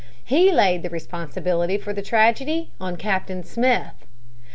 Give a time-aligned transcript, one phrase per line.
[0.25, 4.07] He laid the responsibility for the tragedy on Captain Smith.